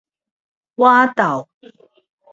[0.77, 1.45] 倚晝